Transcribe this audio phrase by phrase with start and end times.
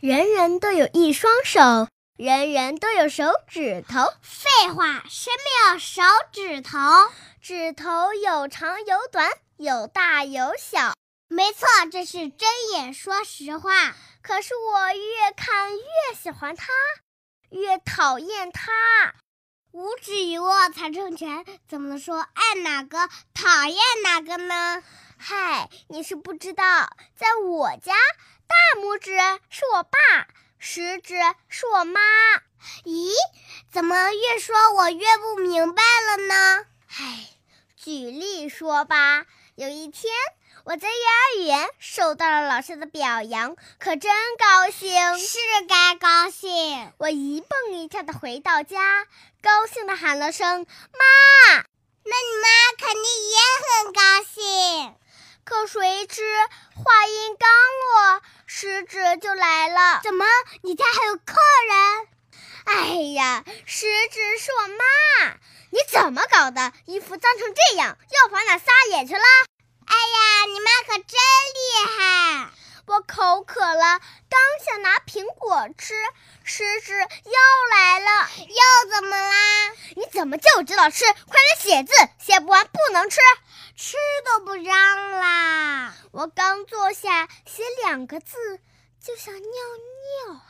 [0.00, 4.04] 人人都有一双手，人人都有手指头。
[4.22, 6.78] 废话，谁没有手指头？
[7.42, 10.94] 指头有长有短，有大有小。
[11.26, 13.96] 没错，这是睁眼说实话。
[14.22, 15.82] 可是我越看越
[16.16, 16.68] 喜欢它，
[17.50, 18.70] 越讨厌它。
[19.72, 24.80] 五指一握才成拳，怎么说爱哪个讨厌哪个呢？
[25.20, 26.64] 嗨，你是不知道，
[27.16, 27.92] 在我家。
[28.46, 29.10] 大拇指
[29.50, 29.98] 是我爸，
[30.58, 31.16] 食指
[31.48, 32.00] 是我妈。
[32.84, 33.10] 咦，
[33.70, 36.66] 怎么越说我越不明白了呢？
[36.88, 37.28] 唉，
[37.76, 40.12] 举例说吧，有一天
[40.64, 45.18] 我在幼儿园受到了老师的表扬，可真高兴。
[45.18, 46.92] 是该高兴。
[46.98, 49.06] 我一蹦一跳的回到家，
[49.42, 50.64] 高兴的喊了声
[50.94, 51.64] “妈”。
[52.04, 53.36] 那你妈肯定也。
[56.08, 56.22] 可谁知
[56.74, 60.00] 话音刚落，食指就来了。
[60.02, 60.24] 怎么，
[60.62, 61.34] 你家还有客
[61.68, 62.08] 人？
[62.64, 65.34] 哎呀，食指是我妈。
[65.70, 66.72] 你怎么搞的？
[66.86, 69.22] 衣服脏成这样，药房哪撒野去了？
[69.86, 72.50] 哎呀，你妈可真厉害！
[72.86, 74.00] 我口渴了，
[74.30, 75.94] 刚想拿苹果吃，
[76.42, 78.30] 食指又来了。
[78.38, 79.72] 又怎么啦？
[79.94, 81.04] 你怎么就知道吃？
[81.04, 83.20] 快点写字，写不完不能吃。
[83.80, 85.94] 吃都不让啦！
[86.10, 88.36] 我刚坐下写两个字，
[89.00, 90.40] 就想尿尿。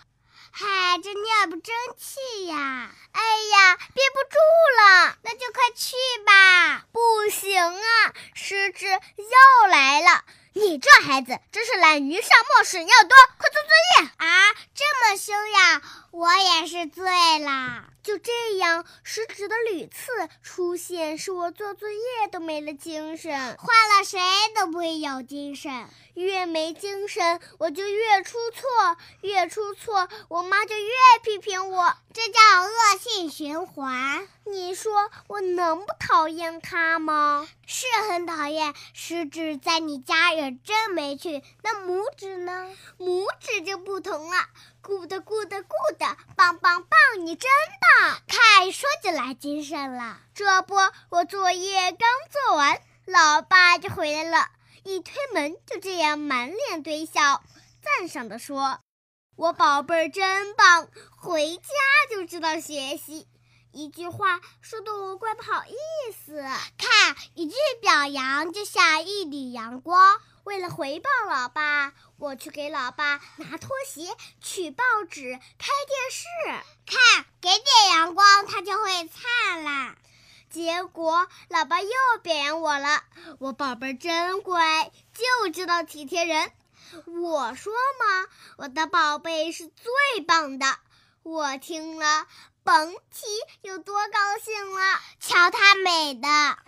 [0.51, 2.91] 嗨，这尿不争气呀！
[3.13, 4.39] 哎呀，憋不住
[4.81, 6.87] 了，那就快去吧。
[6.91, 10.25] 不行啊，狮子又来了。
[10.55, 14.55] 你这孩子真是懒鱼上磨屎尿多，快做作业啊！
[14.75, 17.05] 这么凶呀，我也是醉
[17.39, 17.85] 了。
[18.03, 20.07] 就这样，食指的屡次
[20.43, 21.99] 出现，使我做作业
[22.33, 23.31] 都没了精神。
[23.59, 24.19] 换了谁
[24.55, 30.89] 都不会有精神，越没精神，我就越出错，越出错，我妈就越
[31.23, 34.27] 批评我，这叫恶性循环。
[34.47, 37.47] 你说我能不讨厌他吗？
[37.67, 38.73] 是很讨厌。
[38.95, 42.75] 食指在你家也真没趣，那拇指呢？
[42.99, 44.47] 拇指就不同了。
[44.81, 46.08] good good good！
[47.19, 50.19] 你真棒，看说就来精神了。
[50.35, 50.75] 这不，
[51.11, 54.49] 我作业刚做完，老爸就回来了，
[54.85, 57.43] 一推门就这样满脸堆笑，
[57.83, 58.81] 赞赏地说
[59.37, 61.63] ：“我宝贝儿真棒，回家
[62.11, 63.27] 就知道学习。”
[63.71, 66.41] 一句话说的我怪不好意思。
[66.79, 70.19] 看，一句表扬就像一缕阳光。
[70.49, 76.25] 为了回报老爸，我去给老爸拿拖鞋、取报纸、开电视。
[76.87, 79.99] 看，给点阳光，他就会灿烂。
[80.49, 81.91] 结果，老爸又
[82.23, 83.05] 表扬我了。
[83.41, 86.51] 我宝贝真乖，就知道体贴人。
[87.05, 88.27] 我说嘛，
[88.57, 90.79] 我的宝贝是最棒的。
[91.25, 92.27] 我听了，
[92.65, 93.27] 甭提
[93.61, 94.99] 有多高兴了。
[95.21, 96.59] 瞧她美的。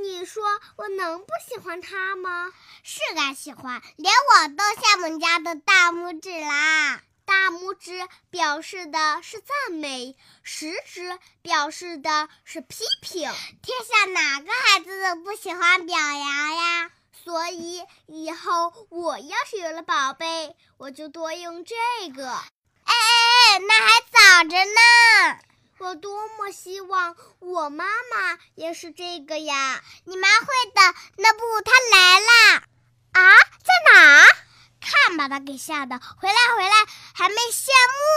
[0.00, 2.52] 你说我能不喜欢他吗？
[2.84, 7.00] 是该喜欢，连我都羡慕你家的大拇指啦。
[7.24, 13.22] 大拇指表示的是赞美，食指表示的是批评。
[13.62, 16.92] 天下哪个孩子都不喜欢表扬呀？
[17.24, 21.74] 所以以后我要是有了宝贝，我就多用这
[22.14, 22.28] 个。
[22.30, 25.40] 哎哎哎，那还早着呢。
[25.78, 29.80] 我多么希望我妈妈也是这个呀！
[30.04, 32.62] 你妈会的，那不，她来啦！
[33.12, 34.26] 啊，在哪？
[34.80, 35.98] 看把她给吓的！
[35.98, 36.70] 回来，回来，
[37.14, 38.07] 还没谢幕。